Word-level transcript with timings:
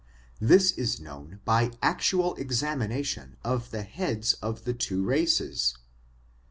This 0.39 0.71
is 0.71 0.99
known 0.99 1.41
by 1.45 1.73
actual 1.79 2.35
examina, 2.37 3.05
tions 3.05 3.35
of 3.43 3.69
the 3.69 3.83
heads 3.83 4.33
of 4.41 4.63
the 4.63 4.73
two 4.73 5.03
races. 5.05 5.75